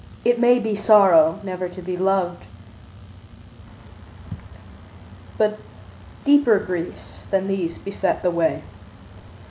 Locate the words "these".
7.47-7.77